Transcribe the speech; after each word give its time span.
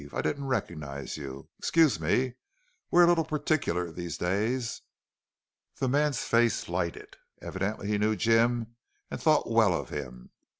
I 0.11 0.23
didn't 0.23 0.47
recognize 0.47 1.15
you. 1.15 1.47
Excuse 1.59 1.99
me. 1.99 2.33
We're 2.89 3.03
a 3.03 3.07
little 3.07 3.23
particular 3.23 3.91
these 3.91 4.17
days." 4.17 4.81
The 5.79 5.87
man's 5.87 6.23
face 6.23 6.67
lighted. 6.67 7.17
Evidently 7.39 7.87
he 7.87 7.99
knew 7.99 8.15
Jim 8.15 8.77
and 9.11 9.21
thought 9.21 9.51
well 9.51 9.79
of 9.79 9.89
him. 9.89 10.31